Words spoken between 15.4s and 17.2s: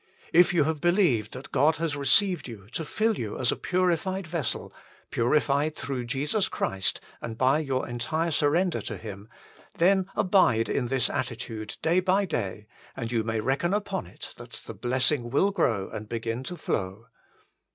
grow and begin to flow.